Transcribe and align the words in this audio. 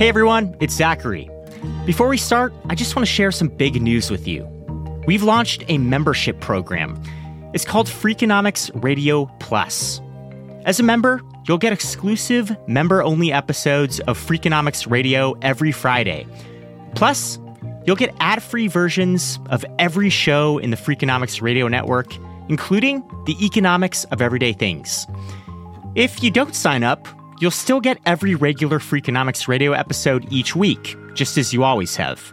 Hey 0.00 0.08
everyone, 0.08 0.56
it's 0.60 0.72
Zachary. 0.72 1.28
Before 1.84 2.08
we 2.08 2.16
start, 2.16 2.54
I 2.70 2.74
just 2.74 2.96
want 2.96 3.06
to 3.06 3.12
share 3.12 3.30
some 3.30 3.48
big 3.48 3.82
news 3.82 4.10
with 4.10 4.26
you. 4.26 4.46
We've 5.06 5.22
launched 5.22 5.62
a 5.68 5.76
membership 5.76 6.40
program. 6.40 6.98
It's 7.52 7.66
called 7.66 7.86
Freakonomics 7.86 8.70
Radio 8.82 9.26
Plus. 9.40 10.00
As 10.64 10.80
a 10.80 10.82
member, 10.82 11.20
you'll 11.46 11.58
get 11.58 11.74
exclusive 11.74 12.56
member 12.66 13.02
only 13.02 13.30
episodes 13.30 14.00
of 14.00 14.18
Freakonomics 14.18 14.90
Radio 14.90 15.36
every 15.42 15.70
Friday. 15.70 16.26
Plus, 16.94 17.38
you'll 17.84 17.94
get 17.94 18.14
ad 18.20 18.42
free 18.42 18.68
versions 18.68 19.38
of 19.50 19.66
every 19.78 20.08
show 20.08 20.56
in 20.56 20.70
the 20.70 20.78
Freakonomics 20.78 21.42
Radio 21.42 21.68
Network, 21.68 22.16
including 22.48 23.04
the 23.26 23.36
economics 23.44 24.04
of 24.04 24.22
everyday 24.22 24.54
things. 24.54 25.06
If 25.94 26.22
you 26.22 26.30
don't 26.30 26.54
sign 26.54 26.84
up, 26.84 27.06
you'll 27.40 27.50
still 27.50 27.80
get 27.80 27.98
every 28.06 28.34
regular 28.34 28.78
Freakonomics 28.78 29.48
Radio 29.48 29.72
episode 29.72 30.30
each 30.32 30.54
week, 30.54 30.96
just 31.14 31.36
as 31.36 31.52
you 31.52 31.64
always 31.64 31.96
have. 31.96 32.32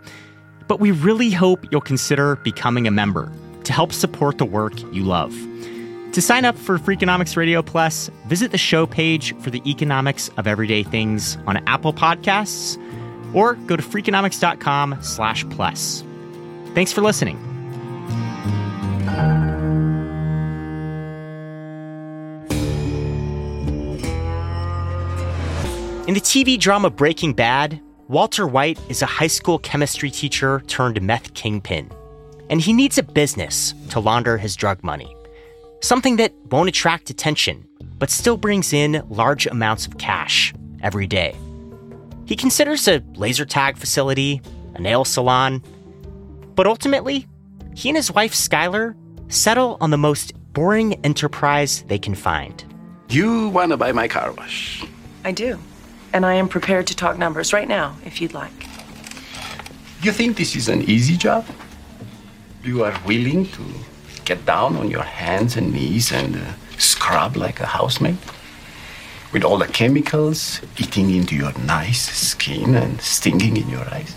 But 0.67 0.80
we 0.80 0.91
really 0.91 1.31
hope 1.31 1.66
you'll 1.72 1.81
consider 1.81 2.36
becoming 2.38 2.88
a 2.88 2.91
member 2.91 3.31
to 3.63 3.73
help 3.73 3.91
support 3.91 4.38
the 4.38 4.45
work 4.45 4.80
you 4.94 5.03
love. 5.03 5.33
To 6.13 6.22
sign 6.22 6.45
up 6.45 6.58
for 6.58 6.78
Freakonomics 6.78 7.35
Radio 7.35 7.61
Plus, 7.61 8.09
visit 8.28 8.52
the 8.52 8.58
show 8.58 8.85
page 8.85 9.35
for 9.39 9.50
the 9.50 9.61
economics 9.69 10.30
of 10.38 10.47
everyday 10.47 10.83
things 10.83 11.38
on 11.47 11.58
Apple 11.67 11.94
Podcasts 11.94 12.78
or 13.33 13.55
go 13.55 13.75
to 13.75 13.83
freakonomics.com 13.83 14.97
slash 15.02 15.47
plus. 15.50 16.03
Thanks 16.73 16.91
for 16.91 17.02
listening. 17.02 17.47
In 26.08 26.13
the 26.13 26.22
TV 26.22 26.58
drama 26.58 26.89
Breaking 26.89 27.33
Bad, 27.33 27.81
Walter 28.08 28.47
White 28.47 28.80
is 28.88 29.02
a 29.02 29.05
high 29.05 29.27
school 29.27 29.59
chemistry 29.59 30.09
teacher 30.09 30.61
turned 30.67 31.02
meth 31.02 31.33
kingpin, 31.33 31.91
and 32.50 32.61
he 32.61 32.72
needs 32.72 32.97
a 32.97 33.03
business 33.03 33.73
to 33.89 34.00
launder 34.00 34.38
his 34.38 34.55
drug 34.55 34.81
money. 34.85 35.13
Something 35.81 36.16
that 36.16 36.33
won't 36.50 36.69
attract 36.69 37.09
attention, 37.09 37.67
but 38.00 38.09
still 38.09 38.38
brings 38.38 38.72
in 38.72 39.03
large 39.09 39.47
amounts 39.47 39.85
of 39.85 39.97
cash 39.97 40.53
every 40.81 41.08
day. 41.08 41.35
He 42.25 42.38
considers 42.38 42.88
a 42.88 43.03
laser 43.16 43.44
tag 43.44 43.78
facility, 43.78 44.41
a 44.75 44.81
nail 44.81 45.03
salon, 45.03 45.61
but 46.55 46.67
ultimately, 46.67 47.28
he 47.75 47.89
and 47.89 47.97
his 47.97 48.13
wife 48.13 48.33
Skylar 48.33 48.95
settle 49.28 49.75
on 49.81 49.89
the 49.89 49.97
most 49.97 50.31
boring 50.53 50.94
enterprise 51.03 51.83
they 51.89 52.00
can 52.00 52.16
find. 52.16 52.63
You 53.09 53.50
want 53.50 53.72
to 53.73 53.78
buy 53.78 53.91
my 53.91 54.08
car 54.08 54.31
wash? 54.31 54.85
I 55.25 55.33
do. 55.33 55.59
And 56.13 56.25
I 56.25 56.33
am 56.33 56.47
prepared 56.47 56.88
to 56.88 56.95
talk 56.95 57.17
numbers 57.17 57.53
right 57.53 57.67
now, 57.67 57.95
if 58.05 58.22
you'd 58.22 58.33
like. 58.33 58.68
You 60.01 60.12
think 60.12 60.38
this 60.38 60.56
is 60.56 60.69
an 60.69 60.84
easy 60.84 61.18
job? 61.18 61.45
You 62.63 62.84
are 62.84 62.94
willing 63.06 63.47
to 63.47 63.63
get 64.25 64.45
down 64.45 64.75
on 64.75 64.90
your 64.90 65.03
hands 65.03 65.57
and 65.57 65.73
knees 65.73 66.12
and 66.12 66.35
uh, 66.35 66.53
scrub 66.78 67.35
like 67.35 67.59
a 67.59 67.66
housemaid? 67.66 68.18
With 69.34 69.44
all 69.44 69.57
the 69.57 69.68
chemicals 69.68 70.62
eating 70.78 71.09
into 71.13 71.35
your 71.35 71.51
nice 71.59 72.09
skin 72.09 72.75
and 72.75 73.01
stinging 73.01 73.57
in 73.57 73.69
your 73.69 73.85
eyes? 73.94 74.16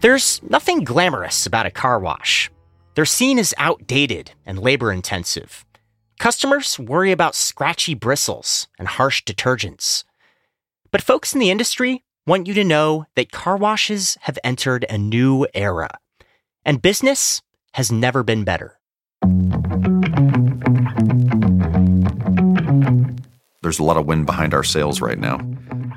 There's 0.00 0.40
nothing 0.42 0.84
glamorous 0.84 1.46
about 1.46 1.66
a 1.66 1.70
car 1.70 1.98
wash. 1.98 2.50
They're 2.94 3.04
seen 3.04 3.38
as 3.38 3.54
outdated 3.58 4.32
and 4.46 4.58
labor 4.58 4.92
intensive. 4.92 5.64
Customers 6.18 6.78
worry 6.78 7.12
about 7.12 7.34
scratchy 7.34 7.94
bristles 7.94 8.66
and 8.78 8.88
harsh 8.88 9.22
detergents. 9.22 10.04
But 10.90 11.02
folks 11.02 11.34
in 11.34 11.40
the 11.40 11.50
industry 11.50 12.02
want 12.26 12.46
you 12.46 12.54
to 12.54 12.64
know 12.64 13.04
that 13.14 13.30
car 13.30 13.56
washes 13.56 14.16
have 14.22 14.38
entered 14.42 14.86
a 14.88 14.96
new 14.96 15.46
era, 15.52 15.90
and 16.64 16.80
business 16.80 17.42
has 17.74 17.92
never 17.92 18.22
been 18.22 18.44
better. 18.44 18.78
There's 23.60 23.78
a 23.78 23.84
lot 23.84 23.98
of 23.98 24.06
wind 24.06 24.24
behind 24.24 24.54
our 24.54 24.64
sails 24.64 25.02
right 25.02 25.18
now. 25.18 25.38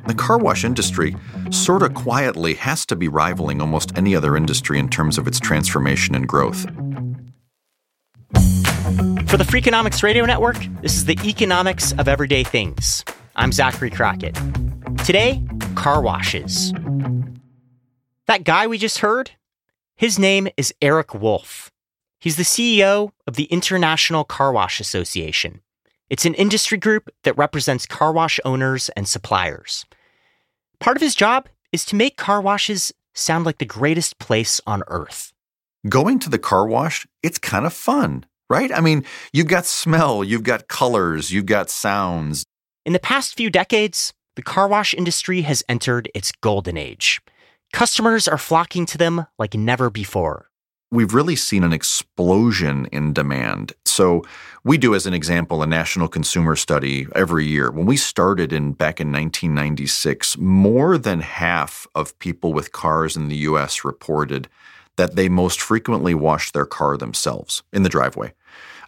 The 0.07 0.13
car 0.13 0.37
wash 0.37 0.65
industry, 0.65 1.15
sort 1.51 1.83
of 1.83 1.93
quietly, 1.93 2.55
has 2.55 2.85
to 2.87 2.97
be 2.97 3.07
rivaling 3.07 3.61
almost 3.61 3.97
any 3.97 4.13
other 4.13 4.35
industry 4.35 4.77
in 4.77 4.89
terms 4.89 5.17
of 5.17 5.25
its 5.25 5.39
transformation 5.39 6.15
and 6.15 6.27
growth. 6.27 6.63
For 9.29 9.37
the 9.37 9.45
Freakonomics 9.47 10.03
Radio 10.03 10.25
Network, 10.25 10.57
this 10.81 10.95
is 10.95 11.05
the 11.05 11.17
economics 11.23 11.93
of 11.93 12.09
everyday 12.09 12.43
things. 12.43 13.05
I'm 13.35 13.51
Zachary 13.53 13.89
Crockett. 13.89 14.37
Today, 15.05 15.41
car 15.75 16.01
washes. 16.01 16.73
That 18.27 18.43
guy 18.43 18.67
we 18.67 18.77
just 18.77 18.99
heard, 18.99 19.31
his 19.95 20.19
name 20.19 20.49
is 20.57 20.73
Eric 20.81 21.13
Wulf. 21.13 21.71
He's 22.19 22.35
the 22.35 22.43
CEO 22.43 23.11
of 23.25 23.35
the 23.35 23.45
International 23.45 24.23
Car 24.23 24.51
Wash 24.51 24.79
Association. 24.79 25.61
It's 26.09 26.25
an 26.25 26.33
industry 26.33 26.77
group 26.77 27.09
that 27.23 27.37
represents 27.37 27.85
car 27.85 28.11
wash 28.11 28.37
owners 28.43 28.89
and 28.89 29.07
suppliers. 29.07 29.85
Part 30.79 30.97
of 30.97 31.01
his 31.01 31.15
job 31.15 31.47
is 31.71 31.85
to 31.85 31.95
make 31.95 32.17
car 32.17 32.41
washes 32.41 32.93
sound 33.13 33.45
like 33.45 33.59
the 33.59 33.65
greatest 33.65 34.19
place 34.19 34.59
on 34.67 34.83
earth. 34.87 35.31
Going 35.87 36.19
to 36.19 36.29
the 36.29 36.37
car 36.37 36.67
wash, 36.67 37.07
it's 37.23 37.39
kind 37.39 37.65
of 37.65 37.73
fun, 37.73 38.25
right? 38.49 38.71
I 38.73 38.81
mean, 38.81 39.05
you've 39.31 39.47
got 39.47 39.65
smell, 39.65 40.21
you've 40.21 40.43
got 40.43 40.67
colors, 40.67 41.31
you've 41.31 41.45
got 41.45 41.69
sounds. 41.69 42.45
In 42.83 42.93
the 42.93 42.99
past 42.99 43.37
few 43.37 43.51
decades, 43.51 44.11
the 44.35 44.41
car 44.41 44.67
wash 44.67 44.95
industry 44.95 45.41
has 45.41 45.63
entered 45.69 46.09
its 46.15 46.31
golden 46.31 46.77
age. 46.77 47.21
Customers 47.71 48.27
are 48.27 48.39
flocking 48.39 48.87
to 48.87 48.97
them 48.97 49.27
like 49.37 49.53
never 49.53 49.91
before. 49.91 50.47
We've 50.89 51.13
really 51.13 51.35
seen 51.35 51.63
an 51.63 51.73
explosion 51.73 52.87
in 52.91 53.13
demand. 53.13 53.73
So, 53.85 54.23
we 54.63 54.79
do, 54.79 54.95
as 54.95 55.05
an 55.05 55.13
example, 55.13 55.61
a 55.61 55.67
national 55.67 56.07
consumer 56.07 56.55
study 56.55 57.05
every 57.13 57.45
year. 57.45 57.69
When 57.69 57.85
we 57.85 57.97
started 57.97 58.51
in 58.51 58.73
back 58.73 58.99
in 58.99 59.11
1996, 59.11 60.39
more 60.39 60.97
than 60.97 61.19
half 61.19 61.85
of 61.93 62.17
people 62.17 62.51
with 62.51 62.71
cars 62.71 63.15
in 63.15 63.27
the 63.27 63.37
US 63.47 63.85
reported 63.85 64.49
that 64.97 65.15
they 65.15 65.29
most 65.29 65.61
frequently 65.61 66.15
wash 66.15 66.51
their 66.51 66.65
car 66.65 66.97
themselves 66.97 67.61
in 67.71 67.83
the 67.83 67.89
driveway. 67.89 68.33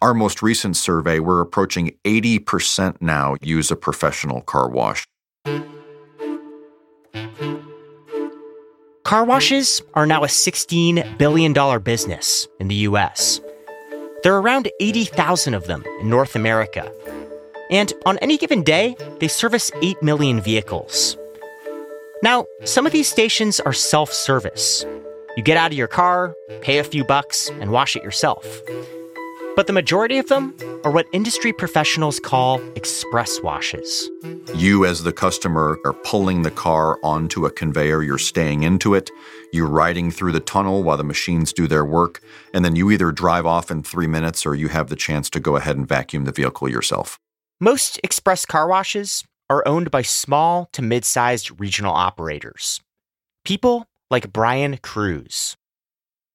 Our 0.03 0.13
most 0.13 0.41
recent 0.41 0.75
survey, 0.75 1.21
we're 1.21 1.39
approaching 1.39 1.95
80% 2.03 3.01
now 3.01 3.37
use 3.41 3.71
a 3.71 3.77
professional 3.77 4.41
car 4.41 4.67
wash. 4.67 5.05
Car 9.05 9.23
washes 9.23 9.81
are 9.93 10.05
now 10.05 10.25
a 10.25 10.27
$16 10.27 11.17
billion 11.17 11.53
business 11.81 12.49
in 12.59 12.67
the 12.67 12.75
US. 12.89 13.39
There 14.23 14.35
are 14.35 14.41
around 14.41 14.69
80,000 14.81 15.53
of 15.53 15.67
them 15.67 15.85
in 16.01 16.09
North 16.09 16.35
America. 16.35 16.91
And 17.71 17.93
on 18.05 18.17
any 18.17 18.37
given 18.37 18.61
day, 18.61 18.97
they 19.21 19.29
service 19.29 19.71
8 19.81 20.03
million 20.03 20.41
vehicles. 20.41 21.15
Now, 22.21 22.45
some 22.65 22.85
of 22.85 22.91
these 22.91 23.07
stations 23.07 23.61
are 23.61 23.71
self 23.71 24.11
service. 24.11 24.85
You 25.37 25.43
get 25.43 25.55
out 25.55 25.71
of 25.71 25.77
your 25.77 25.87
car, 25.87 26.35
pay 26.59 26.79
a 26.79 26.83
few 26.83 27.05
bucks, 27.05 27.49
and 27.61 27.71
wash 27.71 27.95
it 27.95 28.03
yourself. 28.03 28.45
But 29.55 29.67
the 29.67 29.73
majority 29.73 30.17
of 30.17 30.27
them 30.29 30.55
are 30.83 30.89
what 30.89 31.05
industry 31.11 31.53
professionals 31.53 32.19
call 32.19 32.59
express 32.75 33.39
washes. 33.43 34.09
You, 34.55 34.83
as 34.83 35.03
the 35.03 35.13
customer, 35.13 35.77
are 35.85 35.93
pulling 35.93 36.41
the 36.41 36.49
car 36.49 36.97
onto 37.03 37.45
a 37.45 37.51
conveyor, 37.51 38.01
you're 38.01 38.17
staying 38.17 38.63
into 38.63 38.95
it, 38.95 39.11
you're 39.51 39.69
riding 39.69 40.09
through 40.09 40.31
the 40.31 40.39
tunnel 40.39 40.81
while 40.81 40.97
the 40.97 41.03
machines 41.03 41.53
do 41.53 41.67
their 41.67 41.85
work, 41.85 42.19
and 42.51 42.65
then 42.65 42.75
you 42.75 42.89
either 42.89 43.11
drive 43.11 43.45
off 43.45 43.69
in 43.69 43.83
three 43.83 44.07
minutes 44.07 44.43
or 44.43 44.55
you 44.55 44.69
have 44.69 44.89
the 44.89 44.95
chance 44.95 45.29
to 45.29 45.39
go 45.39 45.55
ahead 45.55 45.77
and 45.77 45.87
vacuum 45.87 46.25
the 46.25 46.31
vehicle 46.31 46.67
yourself. 46.67 47.19
Most 47.61 47.99
express 48.03 48.45
car 48.45 48.67
washes 48.67 49.23
are 49.51 49.67
owned 49.67 49.91
by 49.91 50.01
small 50.01 50.67
to 50.73 50.81
mid 50.81 51.05
sized 51.05 51.59
regional 51.59 51.93
operators. 51.93 52.81
People 53.45 53.85
like 54.09 54.33
Brian 54.33 54.77
Krusz. 54.77 55.55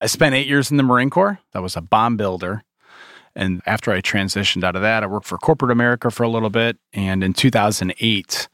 I 0.01 0.07
spent 0.07 0.37
eight 0.37 0.47
years 0.47 0.71
in 0.71 0.77
the 0.77 0.85
Marine 0.85 1.11
Corps. 1.11 1.41
I 1.53 1.59
was 1.59 1.77
a 1.77 1.81
bomb 1.81 2.17
builder. 2.17 2.63
And 3.39 3.63
after 3.67 3.93
I 3.93 4.01
transitioned 4.01 4.65
out 4.65 4.75
of 4.75 4.83
that, 4.83 5.05
I 5.05 5.07
worked 5.07 5.27
for 5.27 5.39
corporate 5.39 5.71
America 5.71 6.11
for 6.11 6.25
a 6.25 6.29
little 6.29 6.51
bit. 6.51 6.77
And 6.93 7.23
in 7.23 7.33
2008, 7.33 8.49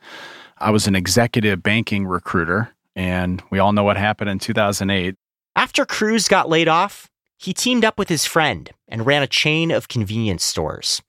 I 0.58 0.70
was 0.70 0.86
an 0.86 0.94
executive 0.94 1.62
banking 1.62 2.06
recruiter. 2.06 2.68
And 2.94 3.42
we 3.50 3.58
all 3.58 3.72
know 3.72 3.82
what 3.82 3.96
happened 3.96 4.28
in 4.28 4.38
2008. 4.38 5.16
After 5.56 5.86
Krusz 5.86 6.28
got 6.28 6.50
laid 6.50 6.68
off, 6.68 7.08
he 7.38 7.54
teamed 7.54 7.82
up 7.82 7.98
with 7.98 8.10
his 8.10 8.26
friend 8.26 8.70
and 8.86 9.06
ran 9.06 9.22
a 9.22 9.26
chain 9.26 9.70
of 9.70 9.88
convenience 9.88 10.44
stores. 10.44 11.00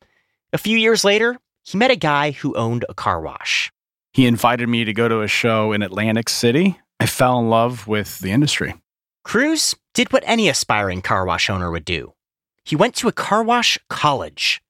A 0.54 0.58
few 0.58 0.78
years 0.78 1.04
later, 1.04 1.38
he 1.64 1.78
met 1.78 1.92
a 1.92 1.98
guy 1.98 2.32
who 2.32 2.56
owned 2.56 2.86
a 2.88 2.94
car 2.94 3.20
wash. 3.20 3.74
He 4.14 4.26
invited 4.26 4.70
me 4.70 4.86
to 4.86 4.94
go 4.94 5.10
to 5.10 5.22
a 5.22 5.28
show 5.28 5.74
in 5.74 5.82
Atlantic 5.82 6.30
City. 6.30 6.80
I 7.02 7.08
fell 7.08 7.40
in 7.40 7.50
love 7.50 7.88
with 7.88 8.20
the 8.20 8.32
industry. 8.32 8.76
Krusz 9.26 9.76
did 9.94 10.14
what 10.14 10.24
any 10.26 10.48
aspiring 10.48 11.02
car 11.02 11.26
wash 11.26 11.50
owner 11.50 11.70
would 11.70 11.84
do. 11.84 12.14
He 12.66 12.76
went 12.76 12.96
to 12.96 13.08
a 13.08 13.14
car 13.14 13.44
wash 13.44 13.78
college, 13.90 14.62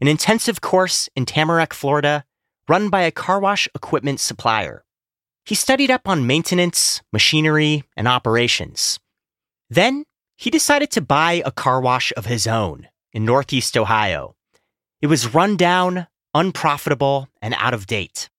an 0.00 0.08
intensive 0.08 0.60
course 0.60 1.08
in 1.14 1.24
Tamarac, 1.24 1.72
Florida, 1.72 2.24
run 2.68 2.90
by 2.90 3.02
a 3.02 3.12
car 3.12 3.38
wash 3.38 3.68
equipment 3.74 4.18
supplier. 4.18 4.84
He 5.46 5.54
studied 5.54 5.90
up 5.90 6.08
on 6.08 6.26
maintenance, 6.26 7.00
machinery, 7.12 7.84
and 7.96 8.08
operations. 8.08 8.98
Then 9.70 10.04
he 10.36 10.50
decided 10.50 10.90
to 10.92 11.00
buy 11.00 11.42
a 11.44 11.52
car 11.52 11.80
wash 11.80 12.12
of 12.16 12.26
his 12.26 12.46
own 12.46 12.88
in 13.12 13.24
Northeast 13.24 13.76
Ohio. 13.76 14.34
It 15.00 15.06
was 15.06 15.32
run 15.32 15.56
down, 15.56 16.08
unprofitable, 16.34 17.28
and 17.40 17.54
out 17.58 17.74
of 17.74 17.86
date. 17.86 18.30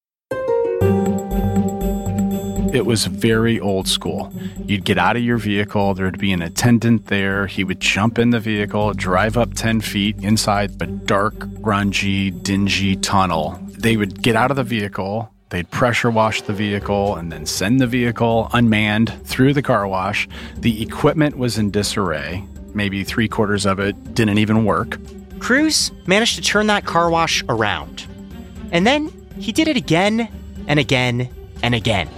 It 2.76 2.86
was 2.86 3.06
very 3.06 3.58
old 3.58 3.88
school. 3.88 4.34
You'd 4.66 4.84
get 4.84 4.98
out 4.98 5.16
of 5.16 5.24
your 5.24 5.38
vehicle, 5.38 5.94
there'd 5.94 6.20
be 6.20 6.34
an 6.34 6.42
attendant 6.42 7.08
there. 7.08 7.48
He 7.48 7.64
would 7.64 7.80
jump 7.80 8.20
in 8.20 8.32
the 8.32 8.40
vehicle, 8.42 8.92
drive 8.94 9.38
up 9.38 9.54
10 9.54 9.80
feet 9.80 10.18
inside 10.22 10.82
a 10.82 10.86
dark, 10.86 11.36
grungy, 11.36 12.44
dingy 12.44 12.98
tunnel. 12.98 13.58
They 13.70 13.96
would 13.96 14.22
get 14.22 14.36
out 14.36 14.52
of 14.52 14.58
the 14.58 14.66
vehicle, 14.66 15.32
they'd 15.52 15.72
pressure 15.72 16.12
wash 16.12 16.42
the 16.42 16.52
vehicle, 16.52 17.16
and 17.16 17.32
then 17.32 17.46
send 17.46 17.80
the 17.80 17.88
vehicle 17.88 18.50
unmanned 18.52 19.14
through 19.24 19.54
the 19.54 19.62
car 19.62 19.88
wash. 19.88 20.28
The 20.58 20.84
equipment 20.84 21.38
was 21.38 21.58
in 21.58 21.72
disarray. 21.72 22.46
Maybe 22.74 23.06
three 23.06 23.30
quarters 23.30 23.66
of 23.66 23.80
it 23.80 24.14
didn't 24.14 24.40
even 24.40 24.66
work. 24.66 24.98
Krusz 25.38 25.94
managed 26.10 26.36
to 26.36 26.42
turn 26.42 26.68
that 26.68 26.84
car 26.84 27.10
wash 27.10 27.42
around. 27.48 28.06
And 28.74 28.86
then 28.86 29.14
he 29.40 29.54
did 29.54 29.70
it 29.70 29.78
again 29.78 30.28
and 30.68 30.78
again 30.78 31.30
and 31.64 31.74
again. 31.74 32.10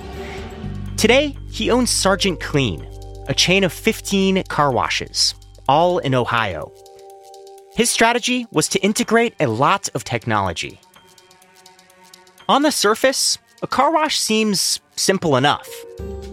Today, 0.97 1.38
he 1.51 1.69
owns 1.69 1.91
Sergeant 1.91 2.39
Clean, 2.39 2.83
a 3.27 3.33
chain 3.35 3.63
of 3.63 3.71
15 3.71 4.44
car 4.45 4.71
washes, 4.71 5.35
all 5.69 5.99
in 5.99 6.15
Ohio. 6.15 6.71
His 7.75 7.91
strategy 7.91 8.47
was 8.51 8.67
to 8.69 8.79
integrate 8.79 9.35
a 9.39 9.45
lot 9.45 9.89
of 9.94 10.03
technology. 10.03 10.79
On 12.49 12.63
the 12.63 12.71
surface, 12.71 13.38
a 13.61 13.67
car 13.67 13.94
wash 13.94 14.19
seems 14.19 14.79
simple 14.95 15.35
enough. 15.35 15.69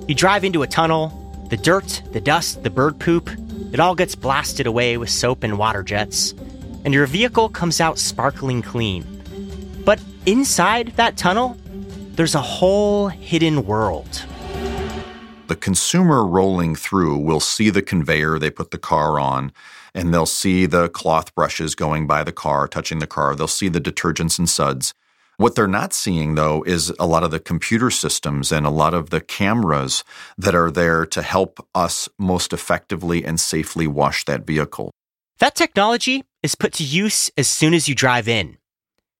You 0.08 0.14
drive 0.14 0.44
into 0.44 0.62
a 0.62 0.66
tunnel, 0.66 1.12
the 1.50 1.58
dirt, 1.58 2.00
the 2.12 2.20
dust, 2.22 2.62
the 2.62 2.70
bird 2.70 2.98
poop, 2.98 3.28
it 3.70 3.80
all 3.80 3.94
gets 3.94 4.14
blasted 4.14 4.66
away 4.66 4.96
with 4.96 5.10
soap 5.10 5.44
and 5.44 5.58
water 5.58 5.82
jets, 5.82 6.32
and 6.86 6.94
your 6.94 7.04
vehicle 7.04 7.50
comes 7.50 7.82
out 7.82 7.98
sparkling 7.98 8.62
clean. 8.62 9.04
But 9.84 10.00
inside 10.24 10.94
that 10.96 11.18
tunnel, 11.18 11.58
there's 12.14 12.34
a 12.34 12.40
whole 12.40 13.08
hidden 13.08 13.66
world 13.66 14.24
the 15.46 15.56
consumer 15.56 16.26
rolling 16.26 16.74
through 16.74 17.18
will 17.18 17.40
see 17.40 17.68
the 17.68 17.82
conveyor 17.82 18.38
they 18.38 18.50
put 18.50 18.70
the 18.70 18.78
car 18.78 19.20
on 19.20 19.52
and 19.94 20.12
they'll 20.12 20.26
see 20.26 20.66
the 20.66 20.88
cloth 20.88 21.34
brushes 21.34 21.74
going 21.74 22.06
by 22.06 22.24
the 22.24 22.32
car, 22.32 22.66
touching 22.66 22.98
the 22.98 23.06
car. 23.06 23.36
They'll 23.36 23.46
see 23.46 23.68
the 23.68 23.80
detergents 23.80 24.38
and 24.38 24.48
suds. 24.48 24.94
What 25.36 25.54
they're 25.54 25.66
not 25.66 25.92
seeing, 25.92 26.34
though, 26.34 26.62
is 26.62 26.92
a 26.98 27.06
lot 27.06 27.24
of 27.24 27.30
the 27.30 27.40
computer 27.40 27.90
systems 27.90 28.52
and 28.52 28.64
a 28.64 28.70
lot 28.70 28.94
of 28.94 29.10
the 29.10 29.20
cameras 29.20 30.04
that 30.38 30.54
are 30.54 30.70
there 30.70 31.04
to 31.06 31.22
help 31.22 31.64
us 31.74 32.08
most 32.18 32.52
effectively 32.52 33.24
and 33.24 33.38
safely 33.38 33.86
wash 33.86 34.24
that 34.24 34.46
vehicle. 34.46 34.92
That 35.38 35.56
technology 35.56 36.24
is 36.42 36.54
put 36.54 36.72
to 36.74 36.84
use 36.84 37.30
as 37.36 37.48
soon 37.48 37.74
as 37.74 37.88
you 37.88 37.94
drive 37.94 38.28
in. 38.28 38.58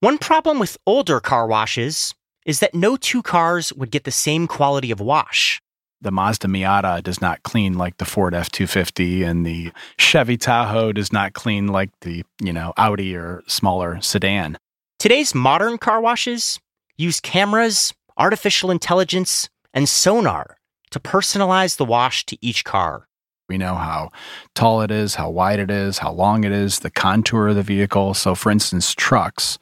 One 0.01 0.19
problem 0.19 0.59
with 0.59 0.79
older 0.87 1.21
car 1.21 1.47
washes 1.47 2.15
is 2.47 2.61
that 2.61 2.75
no 2.75 2.97
two 2.97 3.23
cars 3.23 3.73
would 3.73 3.91
get 3.91 4.05
the 4.05 4.11
same 4.13 4.47
quality 4.47 4.91
of 4.91 5.01
wash 5.01 5.61
the 6.05 6.13
Mazda 6.13 6.47
Miata 6.47 7.03
does 7.03 7.21
not 7.21 7.43
clean 7.43 7.75
like 7.75 7.97
the 7.97 8.05
Ford 8.05 8.35
F250 8.35 9.27
and 9.27 9.45
the 9.45 9.73
Chevy 9.99 10.37
Tahoe 10.37 10.93
does 10.93 11.13
not 11.13 11.33
clean 11.33 11.67
like 11.67 11.91
the, 12.03 12.23
you 12.41 12.53
know, 12.53 12.73
Audi 12.77 13.17
or 13.17 13.43
smaller 13.47 14.01
sedan. 14.01 14.59
Today's 14.99 15.35
modern 15.35 15.79
car 15.79 16.01
washes 16.01 16.61
use 16.97 17.21
cameras, 17.21 17.93
artificial 18.17 18.71
intelligence, 18.71 19.49
and 19.73 19.89
sonar 19.89 20.59
to 20.91 21.01
personalize 21.01 21.79
the 21.79 21.85
wash 21.85 22.25
to 22.27 22.39
each 22.41 22.65
car. 22.65 23.09
We 23.49 23.59
know 23.59 23.75
how 23.75 24.11
tall 24.55 24.83
it 24.83 24.91
is, 24.91 25.17
how 25.17 25.31
wide 25.31 25.59
it 25.59 25.71
is, 25.71 25.99
how 25.99 26.13
long 26.13 26.45
it 26.45 26.53
is, 26.53 26.81
the 26.81 26.91
contour 26.91 27.49
of 27.49 27.57
the 27.57 27.63
vehicle. 27.63 28.15
So, 28.15 28.35
for 28.35 28.51
instance, 28.51 28.95
trucks, 28.95 29.59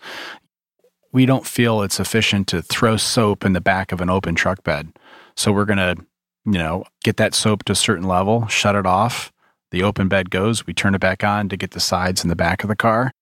we 1.13 1.25
don't 1.25 1.47
feel 1.47 1.83
it's 1.83 2.01
efficient 2.01 2.49
to 2.49 2.63
throw 2.63 2.97
soap 2.97 3.45
in 3.45 3.53
the 3.53 3.61
back 3.61 3.93
of 3.93 4.01
an 4.01 4.11
open 4.11 4.35
truck 4.35 4.63
bed. 4.63 4.93
So, 5.37 5.51
we're 5.51 5.65
going 5.65 5.79
to 5.79 6.05
you 6.45 6.53
know, 6.53 6.85
get 7.05 7.17
that 7.19 7.35
soap 7.35 7.65
to 7.65 7.73
a 7.73 7.77
certain 7.77 8.07
level, 8.07 8.47
shut 8.49 8.75
it 8.75 8.87
off. 8.87 9.33
The 9.71 9.83
open 9.83 10.09
bed 10.09 10.31
goes, 10.31 10.67
we 10.67 10.75
turn 10.75 10.95
it 10.95 11.01
back 11.01 11.25
on 11.25 11.49
to 11.49 11.57
get 11.57 11.71
the 11.71 11.81
sides 11.81 12.23
and 12.23 12.31
the 12.31 12.37
back 12.37 12.63
of 12.63 12.69
the 12.69 12.77
car. 12.77 13.13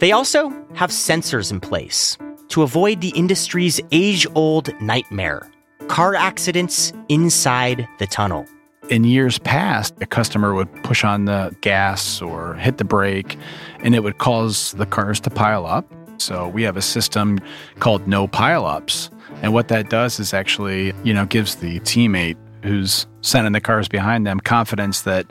They 0.00 0.12
also 0.12 0.50
have 0.74 0.90
sensors 0.90 1.50
in 1.50 1.60
place 1.60 2.18
to 2.48 2.62
avoid 2.62 3.00
the 3.00 3.10
industry's 3.10 3.80
age 3.90 4.26
old 4.34 4.68
nightmare 4.80 5.50
car 5.88 6.14
accidents 6.14 6.92
inside 7.08 7.86
the 7.98 8.06
tunnel. 8.06 8.46
In 8.90 9.04
years 9.04 9.38
past, 9.38 9.94
a 10.00 10.06
customer 10.06 10.54
would 10.54 10.72
push 10.82 11.04
on 11.04 11.24
the 11.24 11.54
gas 11.60 12.20
or 12.20 12.54
hit 12.54 12.78
the 12.78 12.84
brake, 12.84 13.38
and 13.80 13.94
it 13.94 14.02
would 14.02 14.18
cause 14.18 14.72
the 14.72 14.86
cars 14.86 15.20
to 15.20 15.30
pile 15.30 15.66
up. 15.66 15.90
So 16.18 16.48
we 16.48 16.62
have 16.62 16.76
a 16.76 16.82
system 16.82 17.40
called 17.80 18.06
no 18.08 18.28
pileups 18.28 19.10
and 19.42 19.52
what 19.52 19.68
that 19.68 19.90
does 19.90 20.18
is 20.20 20.32
actually, 20.32 20.94
you 21.02 21.12
know, 21.12 21.26
gives 21.26 21.56
the 21.56 21.80
teammate 21.80 22.36
who's 22.62 23.06
sending 23.20 23.52
the 23.52 23.60
cars 23.60 23.88
behind 23.88 24.26
them 24.26 24.40
confidence 24.40 25.02
that 25.02 25.26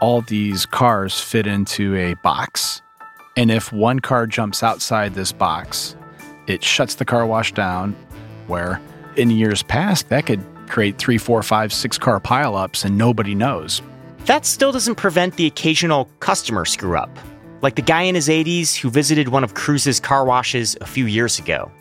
all 0.00 0.20
these 0.20 0.66
cars 0.66 1.18
fit 1.18 1.46
into 1.46 1.94
a 1.96 2.14
box. 2.22 2.82
And 3.36 3.50
if 3.50 3.72
one 3.72 4.00
car 4.00 4.26
jumps 4.26 4.62
outside 4.62 5.14
this 5.14 5.32
box, 5.32 5.96
it 6.46 6.62
shuts 6.62 6.96
the 6.96 7.04
car 7.04 7.26
wash 7.26 7.52
down. 7.52 7.96
Where 8.48 8.80
in 9.16 9.30
years 9.30 9.62
past, 9.62 10.10
that 10.10 10.26
could 10.26 10.44
create 10.68 10.98
three, 10.98 11.16
four, 11.16 11.42
five, 11.42 11.72
six 11.72 11.96
car 11.96 12.20
pileups 12.20 12.84
and 12.84 12.98
nobody 12.98 13.34
knows. 13.34 13.80
That 14.26 14.44
still 14.44 14.72
doesn't 14.72 14.96
prevent 14.96 15.36
the 15.36 15.46
occasional 15.46 16.10
customer 16.20 16.66
screw 16.66 16.98
up, 16.98 17.10
like 17.64 17.76
the 17.76 17.82
guy 17.82 18.02
in 18.02 18.14
his 18.14 18.28
80s 18.28 18.76
who 18.76 18.90
visited 18.90 19.28
one 19.28 19.42
of 19.42 19.54
Krusz's 19.54 19.98
car 19.98 20.26
washes 20.26 20.76
a 20.82 20.86
few 20.86 21.06
years 21.06 21.38
ago. 21.38 21.72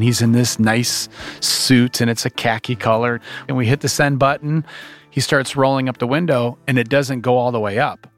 He's 0.00 0.20
in 0.20 0.32
this 0.32 0.58
nice 0.58 1.08
suit 1.38 2.00
and 2.00 2.10
it's 2.10 2.26
a 2.26 2.30
khaki 2.30 2.74
color. 2.74 3.20
And 3.46 3.56
we 3.56 3.66
hit 3.66 3.80
the 3.80 3.88
send 3.88 4.18
button. 4.18 4.66
He 5.10 5.20
starts 5.20 5.54
rolling 5.54 5.88
up 5.88 5.98
the 5.98 6.08
window 6.08 6.58
and 6.66 6.78
it 6.78 6.88
doesn't 6.88 7.20
go 7.20 7.36
all 7.36 7.52
the 7.52 7.60
way 7.60 7.78
up. 7.78 8.08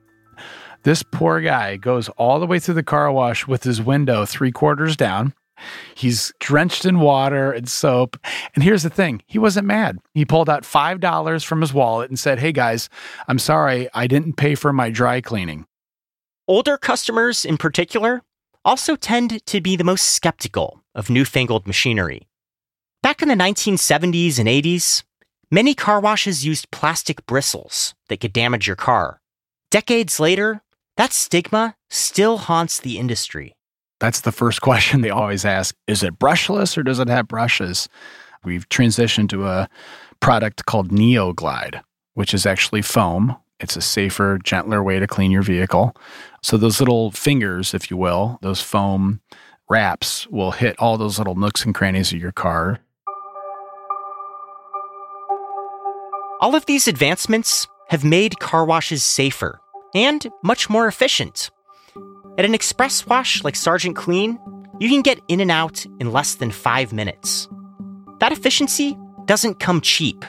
This 0.83 1.03
poor 1.03 1.43
guy 1.43 1.77
goes 1.77 2.09
all 2.11 2.41
the 2.41 2.47
way 2.47 2.59
through 2.59 2.75
the 2.75 2.83
car 2.83 3.13
wash 3.13 3.47
with 3.47 3.63
his 3.63 3.83
window 3.83 4.25
three 4.25 4.51
quarters 4.51 4.97
down. 4.97 5.35
He's 5.95 6.33
drenched 6.41 6.87
in 6.87 7.01
water 7.01 7.53
and 7.53 7.69
soap. 7.69 8.17
And 8.55 8.65
here's 8.65 8.85
the 8.85 8.89
thing 8.89 9.21
he 9.27 9.39
wasn't 9.39 9.67
mad. 9.67 9.99
He 10.15 10.25
pulled 10.25 10.49
out 10.49 10.63
$5 10.63 11.45
from 11.45 11.61
his 11.61 11.75
wallet 11.75 12.09
and 12.09 12.19
said, 12.19 12.39
Hey 12.39 12.53
guys, 12.53 12.89
I'm 13.29 13.39
sorry, 13.39 13.91
I 13.93 14.07
didn't 14.07 14.39
pay 14.39 14.55
for 14.55 14.73
my 14.73 14.89
dry 14.89 15.21
cleaning. 15.21 15.67
Older 16.51 16.77
customers 16.77 17.45
in 17.45 17.59
particular 17.59 18.23
also 18.65 18.97
tend 18.97 19.47
to 19.47 19.61
be 19.61 19.77
the 19.77 19.85
most 19.85 20.03
skeptical 20.03 20.83
of 20.97 21.09
newfangled 21.09 21.65
machinery. 21.65 22.27
Back 23.05 23.23
in 23.23 23.29
the 23.29 23.37
1970s 23.37 24.37
and 24.37 24.49
80s, 24.49 25.05
many 25.49 25.77
car 25.77 26.01
washes 26.01 26.45
used 26.45 26.73
plastic 26.73 27.25
bristles 27.25 27.95
that 28.09 28.19
could 28.19 28.33
damage 28.33 28.67
your 28.67 28.75
car. 28.75 29.21
Decades 29.71 30.19
later, 30.19 30.61
that 30.97 31.13
stigma 31.13 31.77
still 31.89 32.39
haunts 32.39 32.81
the 32.81 32.99
industry. 32.99 33.55
That's 34.01 34.23
the 34.23 34.33
first 34.33 34.61
question 34.69 35.03
they 35.03 35.11
always 35.11 35.45
ask 35.45 35.77
Is 35.87 36.03
it 36.03 36.19
brushless 36.19 36.77
or 36.77 36.83
does 36.83 36.99
it 36.99 37.07
have 37.07 37.29
brushes? 37.29 37.89
We've 38.43 38.69
transitioned 38.69 39.29
to 39.29 39.47
a 39.47 39.69
product 40.19 40.67
called 40.67 40.91
NeoGlide, 40.91 41.81
which 42.15 42.35
is 42.35 42.45
actually 42.45 42.83
foam. 42.83 43.37
It's 43.61 43.77
a 43.77 43.83
safer, 43.83 44.39
gentler 44.43 44.83
way 44.83 44.99
to 44.99 45.07
clean 45.07 45.31
your 45.31 45.43
vehicle. 45.43 45.95
So, 46.43 46.57
those 46.57 46.81
little 46.81 47.11
fingers, 47.11 47.75
if 47.75 47.91
you 47.91 47.97
will, 47.97 48.39
those 48.43 48.61
foam 48.61 49.21
wraps 49.69 50.27
will 50.29 50.51
hit 50.51 50.77
all 50.79 50.97
those 50.99 51.19
little 51.19 51.37
nooks 51.37 51.65
and 51.65 51.75
crannies 51.75 52.13
of 52.13 52.19
your 52.21 52.33
car. 52.33 52.81
All 56.41 56.55
of 56.55 56.65
these 56.67 56.89
advancements 56.89 57.69
have 57.89 58.03
made 58.03 58.41
car 58.41 58.65
washes 58.65 59.03
safer, 59.03 59.61
and 59.95 60.27
much 60.43 60.71
more 60.71 60.87
efficient. 60.87 61.51
At 62.39 62.47
an 62.47 62.55
express 62.55 63.07
wash 63.07 63.45
like 63.45 63.57
Sergeant 63.57 63.95
Clean, 63.95 64.39
you 64.79 64.89
can 64.89 65.03
get 65.03 65.21
in 65.29 65.41
and 65.41 65.51
out 65.51 65.85
in 65.99 66.13
less 66.13 66.37
than 66.37 66.51
five 66.51 66.93
minutes. 66.93 67.49
That 68.21 68.33
efficiency 68.33 68.97
doesn't 69.27 69.61
come 69.61 69.83
cheap. 69.83 70.25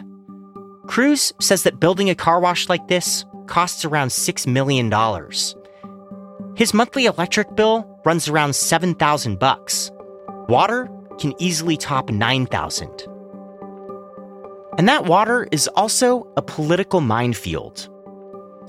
Krusz 0.85 1.31
says 1.41 1.63
that 1.63 1.79
building 1.79 2.09
a 2.09 2.15
car 2.15 2.39
wash 2.39 2.67
like 2.67 2.88
this 2.88 3.25
costs 3.47 3.85
around 3.85 4.09
$6 4.09 4.47
million. 4.47 4.91
His 6.55 6.73
monthly 6.73 7.05
electric 7.05 7.55
bill 7.55 7.88
runs 8.05 8.27
around 8.27 8.53
7,000 8.55 9.39
bucks. 9.39 9.91
Water 10.47 10.89
can 11.19 11.33
easily 11.39 11.77
top 11.77 12.09
9,000. 12.09 13.07
And 14.77 14.88
that 14.88 15.05
water 15.05 15.47
is 15.51 15.67
also 15.69 16.27
a 16.38 16.41
political 16.41 17.01
minefield. 17.01 17.89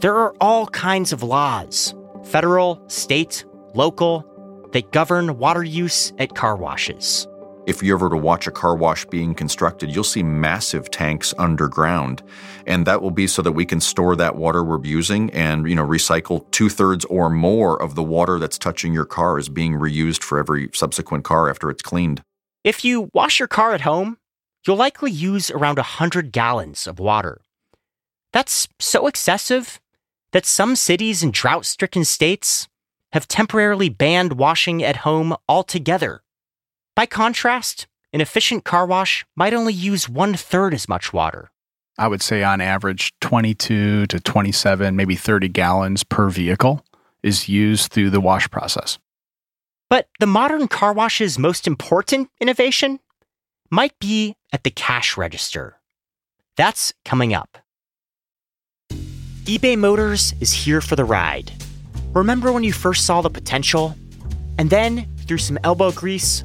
There 0.01 0.15
are 0.17 0.35
all 0.41 0.67
kinds 0.67 1.13
of 1.13 1.23
laws 1.23 1.95
federal, 2.25 2.81
state, 2.89 3.45
local 3.75 4.25
that 4.73 4.93
govern 4.93 5.39
water 5.39 5.65
use 5.65 6.13
at 6.19 6.35
car 6.35 6.57
washes. 6.57 7.27
If 7.65 7.81
you 7.81 7.95
ever 7.95 8.11
to 8.11 8.17
watch 8.17 8.49
a 8.49 8.51
car 8.51 8.75
wash 8.75 9.05
being 9.05 9.37
constructed, 9.37 9.95
you'll 9.95 10.03
see 10.03 10.25
massive 10.25 10.91
tanks 10.91 11.33
underground, 11.39 12.21
and 12.67 12.85
that 12.89 13.01
will 13.01 13.13
be 13.13 13.29
so 13.29 13.41
that 13.41 13.53
we 13.53 13.65
can 13.65 13.81
store 13.81 14.17
that 14.17 14.35
water 14.35 14.65
we're 14.65 14.85
using 14.85 15.31
and 15.31 15.69
you 15.69 15.77
know 15.77 15.87
recycle 15.87 16.51
two 16.51 16.69
thirds 16.69 17.05
or 17.05 17.31
more 17.31 17.81
of 17.81 17.95
the 17.95 18.03
water 18.03 18.41
that's 18.41 18.59
touching 18.59 18.93
your 18.93 19.05
car 19.05 19.39
is 19.39 19.49
being 19.49 19.75
reused 19.75 20.25
for 20.25 20.41
every 20.41 20.71
subsequent 20.75 21.23
car 21.23 21.49
after 21.49 21.71
it's 21.71 21.83
cleaned. 21.83 22.21
If 22.65 22.85
you 22.85 23.09
wash 23.15 23.39
your 23.39 23.49
car 23.49 23.75
at 23.75 23.83
home, 23.83 24.19
you'll 24.67 24.77
likely 24.77 25.13
use 25.13 25.49
around 25.49 25.79
a 25.79 25.87
100 26.03 26.33
gallons 26.33 26.89
of 26.89 26.99
water. 26.99 27.43
That's 28.33 28.67
so 28.81 29.07
excessive 29.07 29.81
that 30.33 30.47
some 30.47 30.75
cities 30.75 31.23
in 31.23 31.31
drought 31.31 31.65
stricken 31.65 32.05
states 32.05 32.67
have 33.13 33.29
temporarily 33.29 33.89
banned 33.89 34.33
washing 34.33 34.83
at 34.83 34.97
home 34.97 35.37
altogether. 35.49 36.23
By 36.95 37.07
contrast, 37.07 37.87
an 38.13 38.21
efficient 38.21 38.65
car 38.65 38.85
wash 38.87 39.25
might 39.35 39.55
only 39.55 39.73
use 39.73 40.09
one 40.09 40.35
third 40.35 40.75
as 40.75 40.89
much 40.89 41.13
water. 41.13 41.51
I 41.99 42.09
would 42.09 42.23
say 42.23 42.43
on 42.43 42.61
average 42.61 43.15
22 43.21 44.07
to 44.07 44.21
27, 44.21 44.95
maybe 44.95 45.15
30 45.15 45.49
gallons 45.49 46.05
per 46.05 46.29
vehicle 46.29 46.85
is 47.23 47.49
used 47.49 47.93
through 47.93 48.11
the 48.11 48.21
wash 48.21 48.51
process. 48.51 48.99
But 49.89 50.09
the 50.21 50.27
modern 50.27 50.69
car 50.69 50.93
wash's 50.93 51.39
most 51.39 51.67
important 51.67 52.31
innovation 52.41 53.01
might 53.71 53.99
be 53.99 54.37
at 54.53 54.65
the 54.65 54.71
cash 54.71 55.17
register. 55.17 55.79
That's 56.57 56.93
coming 57.05 57.33
up. 57.33 57.59
eBay 59.45 59.79
Motors 59.79 60.35
is 60.41 60.53
here 60.53 60.83
for 60.83 60.97
the 60.97 61.05
ride. 61.05 61.53
Remember 62.13 62.53
when 62.53 62.65
you 62.65 62.73
first 62.73 63.07
saw 63.07 63.23
the 63.23 63.31
potential? 63.31 63.95
And 64.59 64.69
then, 64.69 65.09
through 65.27 65.39
some 65.39 65.59
elbow 65.65 65.93
grease, 65.93 66.45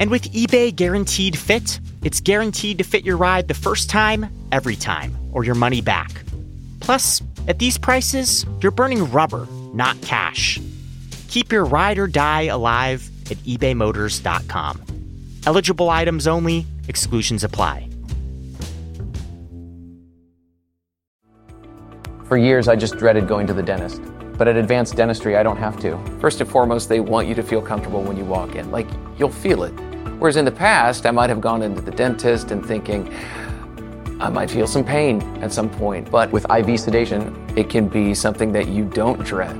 And 0.00 0.10
with 0.10 0.32
eBay 0.32 0.74
Guaranteed 0.74 1.38
Fit, 1.38 1.80
it's 2.02 2.20
guaranteed 2.20 2.78
to 2.78 2.84
fit 2.84 3.04
your 3.04 3.16
ride 3.16 3.48
the 3.48 3.54
first 3.54 3.88
time, 3.88 4.26
every 4.50 4.76
time, 4.76 5.16
or 5.32 5.44
your 5.44 5.54
money 5.54 5.80
back. 5.80 6.24
Plus, 6.80 7.22
at 7.48 7.58
these 7.58 7.78
prices, 7.78 8.44
you're 8.60 8.72
burning 8.72 9.10
rubber, 9.10 9.46
not 9.72 10.00
cash. 10.02 10.60
Keep 11.28 11.52
your 11.52 11.64
ride 11.64 11.98
or 11.98 12.06
die 12.06 12.42
alive 12.42 13.08
at 13.30 13.36
ebaymotors.com. 13.38 14.82
Eligible 15.46 15.90
items 15.90 16.26
only, 16.26 16.66
exclusions 16.88 17.44
apply. 17.44 17.88
For 22.24 22.38
years, 22.38 22.66
I 22.66 22.76
just 22.76 22.96
dreaded 22.96 23.28
going 23.28 23.46
to 23.46 23.52
the 23.52 23.62
dentist. 23.62 24.00
But 24.38 24.48
at 24.48 24.56
Advanced 24.56 24.96
Dentistry, 24.96 25.36
I 25.36 25.42
don't 25.42 25.58
have 25.58 25.78
to. 25.80 25.98
First 26.18 26.40
and 26.40 26.48
foremost, 26.48 26.88
they 26.88 27.00
want 27.00 27.28
you 27.28 27.34
to 27.34 27.42
feel 27.42 27.60
comfortable 27.60 28.02
when 28.02 28.16
you 28.16 28.24
walk 28.24 28.56
in. 28.56 28.70
Like, 28.70 28.88
you'll 29.22 29.30
feel 29.30 29.62
it. 29.62 29.70
Whereas 30.18 30.36
in 30.36 30.44
the 30.44 30.50
past, 30.50 31.06
I 31.06 31.12
might 31.12 31.30
have 31.30 31.40
gone 31.40 31.62
into 31.62 31.80
the 31.80 31.92
dentist 31.92 32.50
and 32.50 32.66
thinking, 32.66 33.08
I 34.20 34.28
might 34.30 34.50
feel 34.50 34.66
some 34.66 34.84
pain 34.84 35.22
at 35.40 35.52
some 35.52 35.70
point. 35.70 36.10
But 36.10 36.32
with 36.32 36.44
IV 36.50 36.80
sedation, 36.80 37.22
it 37.56 37.70
can 37.70 37.86
be 37.86 38.14
something 38.14 38.50
that 38.52 38.66
you 38.66 38.84
don't 38.84 39.22
dread. 39.24 39.56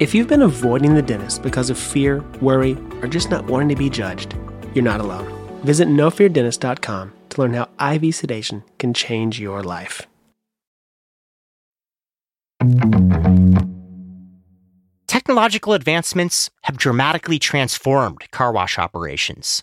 If 0.00 0.14
you've 0.14 0.28
been 0.28 0.42
avoiding 0.42 0.94
the 0.94 1.02
dentist 1.02 1.42
because 1.42 1.68
of 1.68 1.78
fear, 1.78 2.24
worry, 2.40 2.72
or 3.02 3.06
just 3.06 3.30
not 3.30 3.44
wanting 3.44 3.68
to 3.68 3.76
be 3.76 3.90
judged, 3.90 4.34
you're 4.74 4.82
not 4.82 5.00
alone. 5.00 5.28
Visit 5.62 5.88
nofeardentist.com 5.88 7.12
to 7.30 7.40
learn 7.40 7.52
how 7.52 7.68
IV 7.94 8.14
sedation 8.14 8.64
can 8.78 8.94
change 8.94 9.38
your 9.38 9.62
life. 9.62 10.06
Technological 15.26 15.72
advancements 15.72 16.50
have 16.64 16.76
dramatically 16.76 17.38
transformed 17.38 18.30
car 18.30 18.52
wash 18.52 18.78
operations, 18.78 19.62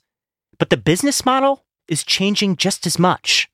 but 0.57 0.71
the 0.71 0.75
business 0.75 1.23
model 1.23 1.63
is 1.87 2.03
changing 2.03 2.55
just 2.55 2.87
as 2.87 2.97
much. 2.97 3.47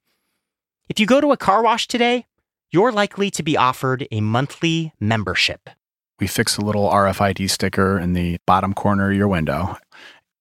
If 0.87 1.01
you 1.01 1.05
go 1.05 1.19
to 1.19 1.33
a 1.33 1.37
car 1.37 1.61
wash 1.61 1.85
today, 1.85 2.25
you're 2.71 2.93
likely 2.93 3.29
to 3.31 3.43
be 3.43 3.57
offered 3.57 4.07
a 4.09 4.21
monthly 4.21 4.93
membership. 5.01 5.69
We 6.17 6.27
fix 6.27 6.55
a 6.55 6.61
little 6.61 6.89
RFID 6.89 7.49
sticker 7.49 7.99
in 7.99 8.13
the 8.13 8.37
bottom 8.45 8.73
corner 8.73 9.11
of 9.11 9.17
your 9.17 9.27
window, 9.27 9.77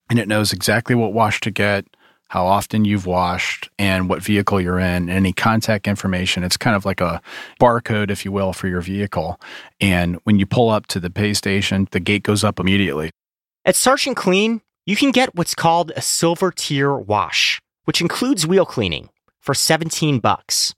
and 0.08 0.20
it 0.20 0.28
knows 0.28 0.52
exactly 0.52 0.94
what 0.94 1.12
wash 1.12 1.40
to 1.40 1.50
get, 1.50 1.84
how 2.28 2.46
often 2.46 2.84
you've 2.84 3.06
washed, 3.06 3.70
and 3.78 4.08
what 4.08 4.22
vehicle 4.22 4.60
you're 4.60 4.78
in, 4.78 5.08
any 5.08 5.32
contact 5.32 5.86
information. 5.86 6.42
It's 6.42 6.56
kind 6.56 6.74
of 6.74 6.84
like 6.84 7.00
a 7.00 7.22
barcode, 7.60 8.10
if 8.10 8.24
you 8.24 8.32
will, 8.32 8.52
for 8.52 8.68
your 8.68 8.80
vehicle. 8.80 9.40
And 9.80 10.16
when 10.24 10.38
you 10.38 10.46
pull 10.46 10.70
up 10.70 10.86
to 10.88 11.00
the 11.00 11.10
pay 11.10 11.34
station, 11.34 11.88
the 11.92 12.00
gate 12.00 12.22
goes 12.22 12.42
up 12.42 12.58
immediately. 12.58 13.10
At 13.64 13.76
Sergeant 13.76 14.16
Clean, 14.16 14.60
you 14.86 14.96
can 14.96 15.10
get 15.10 15.34
what's 15.34 15.54
called 15.54 15.92
a 15.96 16.02
silver 16.02 16.50
tier 16.50 16.94
wash, 16.94 17.60
which 17.84 18.00
includes 18.00 18.46
wheel 18.46 18.66
cleaning 18.66 19.08
for 19.40 19.54
17 19.54 20.20
bucks. 20.20 20.74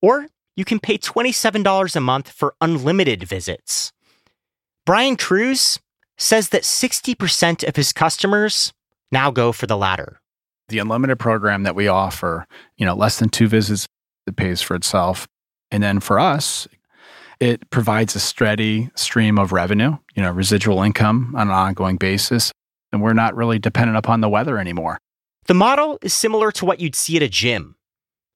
Or 0.00 0.26
you 0.56 0.64
can 0.64 0.80
pay 0.80 0.98
$27 0.98 1.96
a 1.96 2.00
month 2.00 2.28
for 2.28 2.54
unlimited 2.60 3.22
visits. 3.24 3.92
Brian 4.84 5.16
Krusz 5.16 5.78
says 6.18 6.48
that 6.50 6.62
60% 6.62 7.66
of 7.66 7.76
his 7.76 7.92
customers 7.92 8.72
now 9.10 9.30
go 9.30 9.52
for 9.52 9.66
the 9.66 9.76
latter. 9.76 10.21
The 10.68 10.78
unlimited 10.78 11.18
program 11.18 11.64
that 11.64 11.74
we 11.74 11.88
offer, 11.88 12.46
you 12.76 12.86
know, 12.86 12.94
less 12.94 13.18
than 13.18 13.28
two 13.28 13.48
visits, 13.48 13.86
it 14.26 14.36
pays 14.36 14.62
for 14.62 14.74
itself. 14.74 15.26
And 15.70 15.82
then 15.82 16.00
for 16.00 16.18
us, 16.18 16.68
it 17.40 17.68
provides 17.70 18.14
a 18.14 18.20
steady 18.20 18.90
stream 18.94 19.38
of 19.38 19.52
revenue, 19.52 19.96
you 20.14 20.22
know, 20.22 20.30
residual 20.30 20.82
income 20.82 21.34
on 21.36 21.48
an 21.48 21.54
ongoing 21.54 21.96
basis. 21.96 22.52
And 22.92 23.02
we're 23.02 23.14
not 23.14 23.34
really 23.34 23.58
dependent 23.58 23.98
upon 23.98 24.20
the 24.20 24.28
weather 24.28 24.58
anymore. 24.58 24.98
The 25.46 25.54
model 25.54 25.98
is 26.02 26.14
similar 26.14 26.52
to 26.52 26.64
what 26.64 26.78
you'd 26.78 26.94
see 26.94 27.16
at 27.16 27.22
a 27.22 27.28
gym. 27.28 27.74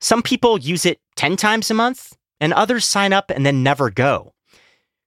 Some 0.00 0.23
people 0.23 0.59
use 0.59 0.85
it 0.85 0.99
10 1.14 1.37
times 1.37 1.71
a 1.71 1.75
month, 1.75 2.16
and 2.40 2.52
others 2.52 2.85
sign 2.85 3.12
up 3.12 3.30
and 3.30 3.47
then 3.47 3.62
never 3.62 3.90
go. 3.90 4.33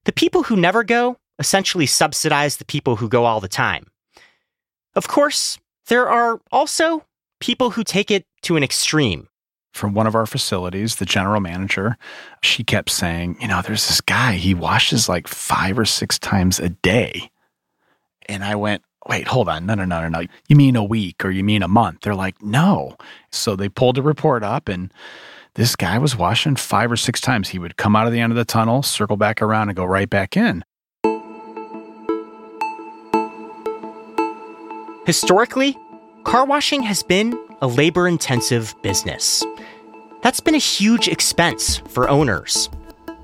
The 0.05 0.11
people 0.11 0.43
who 0.43 0.55
never 0.55 0.83
go 0.83 1.17
essentially 1.37 1.85
subsidize 1.85 2.57
the 2.57 2.65
people 2.65 2.95
who 2.95 3.09
go 3.09 3.25
all 3.25 3.39
the 3.39 3.47
time. 3.47 3.87
Of 4.95 5.07
course, 5.07 5.59
there 5.87 6.09
are 6.09 6.39
also 6.51 7.03
people 7.39 7.71
who 7.71 7.83
take 7.83 8.11
it 8.11 8.25
to 8.43 8.55
an 8.55 8.63
extreme. 8.63 9.27
From 9.71 9.93
one 9.93 10.07
of 10.07 10.15
our 10.15 10.25
facilities, 10.25 10.95
the 10.95 11.05
general 11.05 11.39
manager, 11.39 11.95
she 12.41 12.63
kept 12.63 12.89
saying, 12.89 13.37
You 13.39 13.47
know, 13.47 13.61
there's 13.61 13.87
this 13.87 14.01
guy, 14.01 14.33
he 14.33 14.55
washes 14.55 15.07
like 15.07 15.27
five 15.27 15.77
or 15.77 15.85
six 15.85 16.17
times 16.17 16.59
a 16.59 16.69
day. 16.69 17.29
And 18.27 18.43
I 18.43 18.55
went, 18.55 18.81
Wait, 19.07 19.27
hold 19.27 19.47
on. 19.47 19.67
No, 19.67 19.75
no, 19.75 19.85
no, 19.85 20.01
no, 20.01 20.09
no. 20.09 20.27
You 20.47 20.55
mean 20.55 20.75
a 20.75 20.83
week 20.83 21.23
or 21.23 21.29
you 21.29 21.43
mean 21.43 21.61
a 21.61 21.67
month? 21.67 22.01
They're 22.01 22.15
like, 22.15 22.41
No. 22.41 22.97
So 23.31 23.55
they 23.55 23.69
pulled 23.69 23.99
a 23.99 24.01
report 24.01 24.43
up 24.43 24.67
and 24.67 24.91
this 25.53 25.75
guy 25.75 25.99
was 25.99 26.15
washing 26.15 26.55
five 26.55 26.91
or 26.91 26.97
six 26.97 27.21
times. 27.21 27.49
He 27.49 27.59
would 27.59 27.77
come 27.77 27.95
out 27.95 28.07
of 28.07 28.11
the 28.11 28.19
end 28.19 28.31
of 28.31 28.37
the 28.37 28.45
tunnel, 28.45 28.81
circle 28.81 29.17
back 29.17 29.39
around, 29.39 29.69
and 29.69 29.75
go 29.75 29.85
right 29.85 30.09
back 30.09 30.35
in. 30.35 30.63
Historically, 35.05 35.77
car 36.29 36.45
washing 36.45 36.83
has 36.83 37.01
been 37.01 37.35
a 37.59 37.67
labor 37.67 38.07
intensive 38.07 38.75
business. 38.83 39.43
That's 40.21 40.39
been 40.39 40.53
a 40.53 40.59
huge 40.59 41.07
expense 41.07 41.77
for 41.87 42.07
owners. 42.07 42.69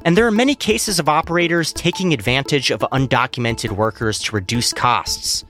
And 0.04 0.18
there 0.18 0.26
are 0.26 0.32
many 0.32 0.56
cases 0.56 0.98
of 0.98 1.08
operators 1.08 1.72
taking 1.72 2.16
advantage 2.16 2.72
of 2.72 2.80
undocumented 2.80 3.74
workers 3.74 4.18
to 4.24 4.36
reduce 4.36 4.74
costs. 4.74 5.46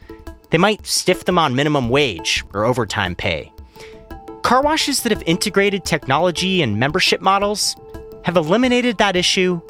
They 0.49 0.57
might 0.57 0.85
stiff 0.85 1.23
them 1.23 1.39
on 1.39 1.55
minimum 1.55 1.87
wage 1.87 2.43
or 2.53 2.65
overtime 2.65 3.15
pay. 3.15 3.53
Car 4.41 4.61
washes 4.61 5.03
that 5.03 5.13
have 5.13 5.23
integrated 5.25 5.85
technology 5.85 6.61
and 6.61 6.77
membership 6.77 7.21
models 7.21 7.77
have 8.25 8.35
eliminated 8.35 8.97
that 8.97 9.15
issue 9.15 9.61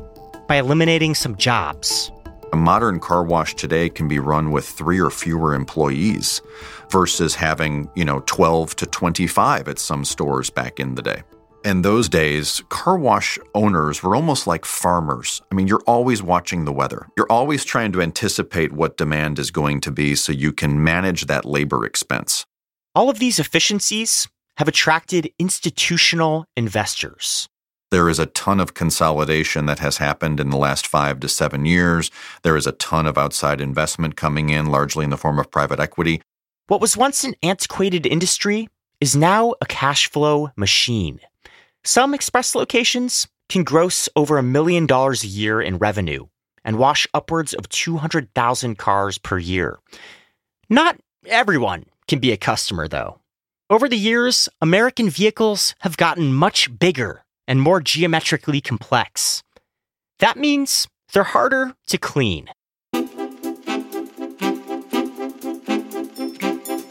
by 0.48 0.56
eliminating 0.56 1.14
some 1.14 1.36
jobs. 1.36 2.12
A 2.56 2.58
modern 2.58 3.02
car 3.02 3.22
wash 3.22 3.54
today 3.54 3.90
can 3.90 4.08
be 4.08 4.18
run 4.18 4.50
with 4.50 4.66
three 4.66 4.98
or 4.98 5.10
fewer 5.10 5.54
employees 5.54 6.42
versus 6.90 7.36
having, 7.36 7.90
you 7.96 8.06
know, 8.06 8.22
12 8.28 8.78
to 8.78 8.86
25 8.86 9.68
at 9.68 9.78
some 9.78 10.06
stores 10.06 10.50
back 10.50 10.80
in 10.80 10.96
the 10.96 11.02
day. 11.02 11.24
In 11.66 11.82
those 11.82 12.08
days, 12.08 12.64
car 12.70 12.98
wash 12.98 13.38
owners 13.54 14.02
were 14.02 14.16
almost 14.16 14.48
like 14.48 14.64
farmers. 14.64 15.42
I 15.52 15.56
mean, 15.56 15.68
you're 15.68 15.84
always 15.86 16.24
watching 16.24 16.64
the 16.64 16.72
weather. 16.72 17.10
You're 17.18 17.30
always 17.30 17.66
trying 17.66 17.92
to 17.92 18.02
anticipate 18.02 18.72
what 18.72 18.96
demand 18.96 19.38
is 19.38 19.52
going 19.52 19.82
to 19.82 19.92
be 19.92 20.16
so 20.16 20.32
you 20.32 20.54
can 20.54 20.82
manage 20.82 21.26
that 21.26 21.44
labor 21.44 21.86
expense. 21.86 22.46
All 22.96 23.10
of 23.10 23.20
these 23.20 23.38
efficiencies 23.38 24.30
have 24.56 24.70
attracted 24.70 25.30
institutional 25.38 26.46
investors. 26.56 27.50
There 27.96 28.10
is 28.10 28.20
a 28.20 28.26
ton 28.26 28.60
of 28.60 28.74
consolidation 28.74 29.68
that 29.68 29.80
has 29.80 30.00
happened 30.00 30.42
in 30.42 30.50
the 30.50 30.58
last 30.58 30.86
five 30.86 31.22
to 31.22 31.30
seven 31.30 31.66
years. 31.66 32.12
There 32.44 32.58
is 32.58 32.68
a 32.68 32.74
ton 32.74 33.08
of 33.08 33.18
outside 33.18 33.62
investment 33.62 34.18
coming 34.18 34.50
in, 34.50 34.66
largely 34.66 35.06
in 35.06 35.12
the 35.12 35.18
form 35.18 35.40
of 35.40 35.50
private 35.50 35.80
equity. 35.80 36.22
What 36.68 36.82
was 36.82 36.98
once 36.98 37.24
an 37.24 37.36
antiquated 37.42 38.06
industry 38.06 38.68
is 39.00 39.16
now 39.16 39.54
a 39.62 39.66
cash 39.66 40.12
flow 40.12 40.50
machine. 40.58 41.22
Some 41.86 42.14
express 42.14 42.54
locations 42.54 43.30
can 43.48 43.64
gross 43.64 44.10
over 44.18 44.38
a 44.38 44.44
million 44.44 44.86
dollars 44.88 45.24
a 45.24 45.28
year 45.28 45.62
in 45.62 45.78
revenue 45.78 46.26
and 46.66 46.78
wash 46.78 47.08
upwards 47.14 47.54
of 47.54 47.70
200,000 47.70 48.78
cars 48.78 49.18
per 49.18 49.38
year. 49.38 49.80
Not 50.70 51.00
everyone 51.28 51.86
can 52.10 52.20
be 52.20 52.34
a 52.34 52.38
customer, 52.38 52.90
though. 52.90 53.22
Over 53.70 53.88
the 53.88 53.96
years, 53.96 54.50
American 54.62 55.10
vehicles 55.10 55.76
have 55.80 55.96
gotten 55.96 56.34
much 56.34 56.78
bigger 56.78 57.22
and 57.48 57.62
more 57.62 57.82
geometrically 57.82 58.62
complex. 58.62 59.44
That 60.20 60.38
means 60.38 60.88
they're 61.14 61.24
harder 61.24 61.76
to 61.88 61.98
clean. 61.98 62.50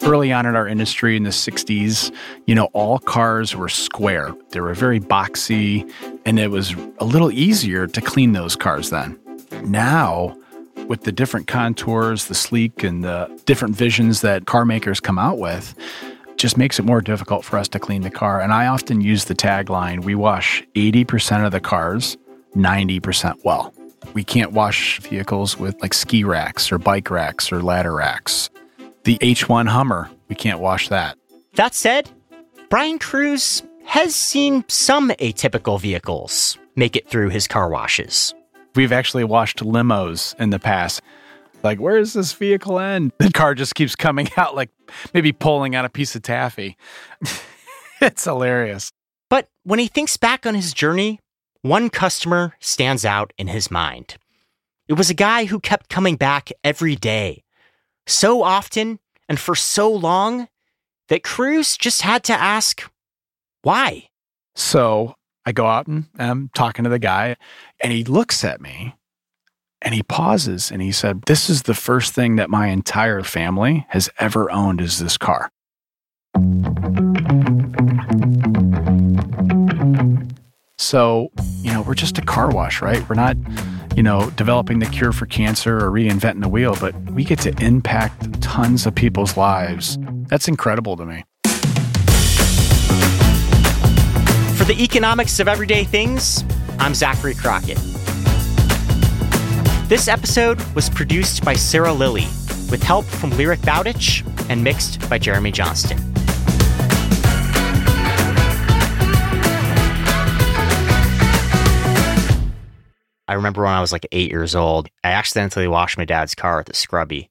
early 0.04 0.32
on 0.32 0.46
in 0.46 0.54
our 0.54 0.68
industry 0.68 1.16
in 1.16 1.22
the 1.22 1.30
60s, 1.30 2.14
you 2.46 2.54
know, 2.54 2.66
all 2.72 2.98
cars 2.98 3.56
were 3.56 3.68
square. 3.68 4.34
They 4.50 4.60
were 4.60 4.74
very 4.74 5.00
boxy, 5.00 5.90
and 6.26 6.38
it 6.38 6.50
was 6.50 6.74
a 6.98 7.04
little 7.04 7.32
easier 7.32 7.86
to 7.86 8.00
clean 8.00 8.32
those 8.32 8.54
cars 8.54 8.90
then. 8.90 9.18
Now, 9.64 10.36
with 10.88 11.02
the 11.02 11.12
different 11.12 11.46
contours, 11.46 12.26
the 12.26 12.34
sleek, 12.34 12.84
and 12.84 13.02
the 13.02 13.40
different 13.46 13.74
visions 13.74 14.20
that 14.20 14.46
car 14.46 14.64
makers 14.64 15.00
come 15.00 15.18
out 15.18 15.38
with, 15.38 15.74
just 16.44 16.58
makes 16.58 16.78
it 16.78 16.84
more 16.84 17.00
difficult 17.00 17.42
for 17.42 17.56
us 17.56 17.68
to 17.68 17.78
clean 17.78 18.02
the 18.02 18.10
car. 18.10 18.38
And 18.38 18.52
I 18.52 18.66
often 18.66 19.00
use 19.00 19.24
the 19.24 19.34
tagline 19.34 20.04
we 20.04 20.14
wash 20.14 20.62
80% 20.74 21.46
of 21.46 21.52
the 21.52 21.58
cars 21.58 22.18
90% 22.54 23.38
well. 23.44 23.72
We 24.12 24.24
can't 24.24 24.52
wash 24.52 25.00
vehicles 25.00 25.58
with 25.58 25.80
like 25.80 25.94
ski 25.94 26.22
racks 26.22 26.70
or 26.70 26.76
bike 26.76 27.10
racks 27.10 27.50
or 27.50 27.62
ladder 27.62 27.94
racks. 27.94 28.50
The 29.04 29.16
H1 29.22 29.68
Hummer, 29.68 30.10
we 30.28 30.36
can't 30.36 30.60
wash 30.60 30.90
that. 30.90 31.16
That 31.54 31.74
said, 31.74 32.10
Brian 32.68 32.98
Krusz 32.98 33.66
has 33.86 34.14
seen 34.14 34.66
some 34.68 35.08
atypical 35.12 35.80
vehicles 35.80 36.58
make 36.76 36.94
it 36.94 37.08
through 37.08 37.30
his 37.30 37.48
car 37.48 37.70
washes. 37.70 38.34
We've 38.74 38.92
actually 38.92 39.24
washed 39.24 39.60
limos 39.60 40.38
in 40.38 40.50
the 40.50 40.58
past. 40.58 41.00
Like, 41.64 41.80
where 41.80 41.98
does 41.98 42.12
this 42.12 42.32
vehicle 42.32 42.78
end? 42.78 43.12
The 43.18 43.32
car 43.32 43.54
just 43.54 43.74
keeps 43.74 43.96
coming 43.96 44.28
out, 44.36 44.54
like 44.54 44.70
maybe 45.14 45.32
pulling 45.32 45.74
out 45.74 45.86
a 45.86 45.88
piece 45.88 46.14
of 46.14 46.22
taffy. 46.22 46.76
it's 48.00 48.24
hilarious. 48.24 48.90
But 49.30 49.48
when 49.64 49.78
he 49.78 49.88
thinks 49.88 50.18
back 50.18 50.44
on 50.46 50.54
his 50.54 50.74
journey, 50.74 51.20
one 51.62 51.88
customer 51.88 52.54
stands 52.60 53.06
out 53.06 53.32
in 53.38 53.48
his 53.48 53.70
mind. 53.70 54.18
It 54.86 54.92
was 54.92 55.08
a 55.08 55.14
guy 55.14 55.46
who 55.46 55.58
kept 55.58 55.88
coming 55.88 56.16
back 56.16 56.52
every 56.62 56.94
day 56.94 57.42
so 58.06 58.42
often 58.42 58.98
and 59.28 59.40
for 59.40 59.54
so 59.54 59.90
long 59.90 60.48
that 61.08 61.22
Krusz 61.22 61.78
just 61.78 62.02
had 62.02 62.22
to 62.24 62.34
ask, 62.34 62.82
why? 63.62 64.08
So 64.54 65.14
I 65.46 65.52
go 65.52 65.66
out 65.66 65.86
and 65.86 66.04
I'm 66.18 66.50
talking 66.54 66.84
to 66.84 66.90
the 66.90 66.98
guy, 66.98 67.36
and 67.82 67.92
he 67.92 68.04
looks 68.04 68.44
at 68.44 68.60
me 68.60 68.94
and 69.84 69.94
he 69.94 70.02
pauses 70.02 70.72
and 70.72 70.82
he 70.82 70.90
said, 70.90 71.22
This 71.26 71.48
is 71.48 71.62
the 71.62 71.74
first 71.74 72.14
thing 72.14 72.36
that 72.36 72.50
my 72.50 72.68
entire 72.68 73.22
family 73.22 73.86
has 73.90 74.10
ever 74.18 74.50
owned 74.50 74.80
is 74.80 74.98
this 74.98 75.16
car. 75.16 75.50
So, 80.78 81.30
you 81.62 81.72
know, 81.72 81.82
we're 81.82 81.94
just 81.94 82.18
a 82.18 82.22
car 82.22 82.50
wash, 82.50 82.82
right? 82.82 83.08
We're 83.08 83.14
not 83.14 83.36
you 83.94 84.02
know, 84.02 84.30
developing 84.30 84.80
the 84.80 84.86
cure 84.86 85.12
for 85.12 85.26
cancer 85.26 85.76
or 85.76 85.90
reinventing 85.90 86.40
the 86.42 86.48
wheel, 86.48 86.76
but 86.80 86.94
we 87.12 87.22
get 87.22 87.38
to 87.40 87.54
impact 87.64 88.42
tons 88.42 88.86
of 88.86 88.94
people's 88.94 89.36
lives. 89.36 89.98
That's 90.28 90.48
incredible 90.48 90.96
to 90.96 91.06
me. 91.06 91.24
For 94.56 94.64
the 94.64 94.76
economics 94.80 95.38
of 95.38 95.46
everyday 95.46 95.84
things, 95.84 96.42
I'm 96.80 96.94
Zachary 96.94 97.34
Crockett. 97.34 97.78
This 99.86 100.08
episode 100.08 100.62
was 100.74 100.88
produced 100.88 101.44
by 101.44 101.52
Sarah 101.52 101.92
Lilly 101.92 102.24
with 102.70 102.82
help 102.82 103.04
from 103.04 103.28
Lyric 103.32 103.60
Bowditch 103.60 104.24
and 104.48 104.64
mixed 104.64 105.10
by 105.10 105.18
Jeremy 105.18 105.52
Johnston. 105.52 105.98
I 113.28 113.34
remember 113.34 113.62
when 113.62 113.72
I 113.72 113.82
was 113.82 113.92
like 113.92 114.06
eight 114.10 114.30
years 114.30 114.54
old, 114.54 114.88
I 115.04 115.10
accidentally 115.10 115.68
washed 115.68 115.98
my 115.98 116.06
dad's 116.06 116.34
car 116.34 116.60
at 116.60 116.66
the 116.66 116.74
scrubby. 116.74 117.28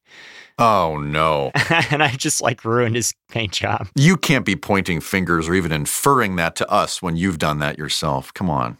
Oh 0.59 0.97
no. 0.97 1.51
and 1.89 2.03
I 2.03 2.09
just 2.09 2.39
like 2.39 2.63
ruined 2.63 2.95
his 2.95 3.15
paint 3.31 3.53
job. 3.53 3.87
You 3.95 4.15
can't 4.15 4.45
be 4.45 4.55
pointing 4.55 5.01
fingers 5.01 5.49
or 5.49 5.55
even 5.55 5.71
inferring 5.71 6.35
that 6.35 6.55
to 6.57 6.69
us 6.69 7.01
when 7.01 7.17
you've 7.17 7.39
done 7.39 7.57
that 7.59 7.79
yourself. 7.79 8.31
Come 8.35 8.51
on. 8.51 8.77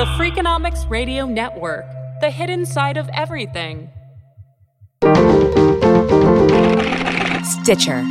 The 0.00 0.06
Freakonomics 0.06 0.88
Radio 0.88 1.26
Network, 1.26 1.84
the 2.22 2.30
hidden 2.30 2.64
side 2.64 2.96
of 2.96 3.06
everything. 3.12 3.90
Stitcher. 7.44 8.02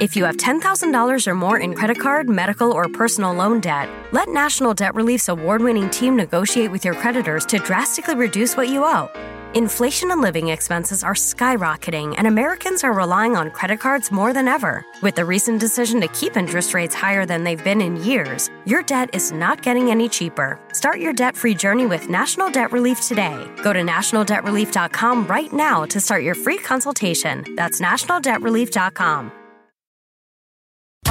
If 0.00 0.16
you 0.16 0.24
have 0.24 0.38
$10,000 0.38 1.26
or 1.26 1.34
more 1.34 1.58
in 1.58 1.74
credit 1.74 1.98
card, 1.98 2.30
medical, 2.30 2.72
or 2.72 2.88
personal 2.88 3.34
loan 3.34 3.60
debt, 3.60 3.90
let 4.12 4.30
National 4.30 4.72
Debt 4.72 4.94
Relief's 4.94 5.28
award 5.28 5.60
winning 5.60 5.90
team 5.90 6.16
negotiate 6.16 6.70
with 6.70 6.82
your 6.82 6.94
creditors 6.94 7.44
to 7.44 7.58
drastically 7.58 8.14
reduce 8.14 8.56
what 8.56 8.70
you 8.70 8.82
owe. 8.86 9.10
Inflation 9.54 10.12
and 10.12 10.20
living 10.20 10.46
expenses 10.46 11.02
are 11.02 11.14
skyrocketing, 11.14 12.14
and 12.16 12.28
Americans 12.28 12.84
are 12.84 12.92
relying 12.92 13.34
on 13.34 13.50
credit 13.50 13.80
cards 13.80 14.12
more 14.12 14.32
than 14.32 14.46
ever. 14.46 14.86
With 15.02 15.16
the 15.16 15.24
recent 15.24 15.58
decision 15.58 16.00
to 16.02 16.06
keep 16.08 16.36
interest 16.36 16.72
rates 16.72 16.94
higher 16.94 17.26
than 17.26 17.42
they've 17.42 17.64
been 17.64 17.80
in 17.80 17.96
years, 17.96 18.48
your 18.64 18.84
debt 18.84 19.10
is 19.12 19.32
not 19.32 19.60
getting 19.60 19.90
any 19.90 20.08
cheaper. 20.08 20.60
Start 20.72 21.00
your 21.00 21.12
debt 21.12 21.36
free 21.36 21.56
journey 21.56 21.86
with 21.86 22.08
National 22.08 22.48
Debt 22.48 22.70
Relief 22.70 23.00
today. 23.00 23.44
Go 23.64 23.72
to 23.72 23.80
nationaldebtrelief.com 23.80 25.26
right 25.26 25.52
now 25.52 25.84
to 25.84 25.98
start 25.98 26.22
your 26.22 26.36
free 26.36 26.58
consultation. 26.58 27.44
That's 27.56 27.80
nationaldebtrelief.com. 27.80 29.32